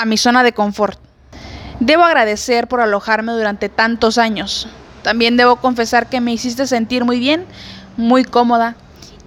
[0.00, 0.98] a mi zona de confort.
[1.78, 4.66] Debo agradecer por alojarme durante tantos años.
[5.02, 7.44] También debo confesar que me hiciste sentir muy bien,
[7.98, 8.76] muy cómoda.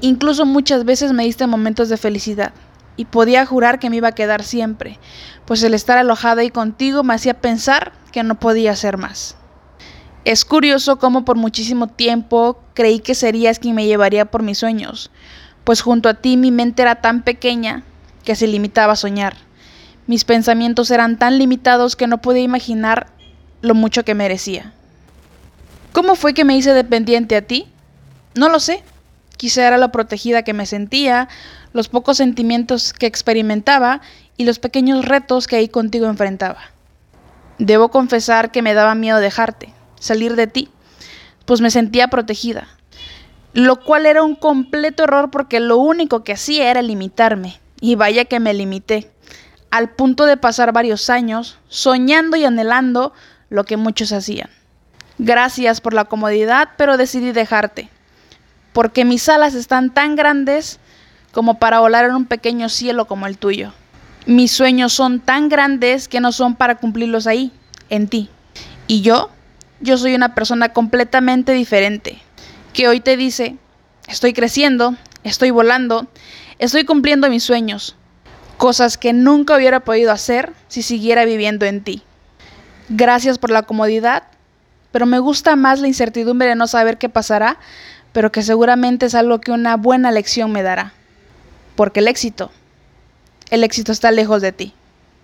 [0.02, 2.54] Incluso muchas veces me diste momentos de felicidad.
[2.98, 5.00] Y podía jurar que me iba a quedar siempre,
[5.46, 9.36] pues el estar alojada ahí contigo me hacía pensar que no podía ser más.
[10.26, 15.12] Es curioso cómo por muchísimo tiempo creí que serías quien me llevaría por mis sueños,
[15.64, 17.84] pues junto a ti mi mente era tan pequeña
[18.24, 19.36] que se limitaba a soñar.
[20.06, 23.08] Mis pensamientos eran tan limitados que no podía imaginar
[23.62, 24.74] lo mucho que merecía.
[25.94, 27.68] ¿Cómo fue que me hice dependiente a ti?
[28.36, 28.84] No lo sé.
[29.38, 31.28] Quizá era lo protegida que me sentía,
[31.74, 34.02] los pocos sentimientos que experimentaba
[34.38, 36.60] y los pequeños retos que ahí contigo enfrentaba.
[37.58, 40.70] Debo confesar que me daba miedo dejarte, salir de ti,
[41.46, 42.68] pues me sentía protegida,
[43.54, 48.26] lo cual era un completo error porque lo único que hacía era limitarme, y vaya
[48.26, 49.12] que me limité,
[49.74, 53.12] al punto de pasar varios años soñando y anhelando
[53.50, 54.52] lo que muchos hacían.
[55.18, 57.90] Gracias por la comodidad, pero decidí dejarte,
[58.72, 60.80] porque mis alas están tan grandes
[61.32, 63.74] como para volar en un pequeño cielo como el tuyo.
[64.28, 67.52] Mis sueños son tan grandes que no son para cumplirlos ahí,
[67.90, 68.30] en ti.
[68.86, 69.32] Y yo,
[69.82, 72.22] yo soy una persona completamente diferente,
[72.74, 73.58] que hoy te dice,
[74.08, 76.06] estoy creciendo, estoy volando,
[76.60, 77.96] estoy cumpliendo mis sueños,
[78.64, 82.02] cosas que nunca hubiera podido hacer si siguiera viviendo en ti.
[82.88, 84.24] Gracias por la comodidad,
[84.94, 87.58] pero me gusta más la incertidumbre de no saber qué pasará,
[88.14, 90.94] pero que seguramente es algo que una buena lección me dará.
[91.76, 92.52] Porque el éxito,
[93.50, 94.74] el éxito está lejos de ti.